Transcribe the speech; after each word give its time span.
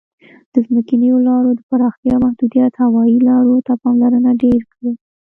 د 0.53 0.53
ځمکنیو 0.67 1.15
لارو 1.27 1.51
د 1.55 1.61
پراختیا 1.69 2.15
محدودیت 2.23 2.73
هوایي 2.83 3.17
لارو 3.29 3.55
ته 3.67 3.73
پاملرنه 3.81 4.31
ډېره 4.41 4.65
کړې. 4.73 4.91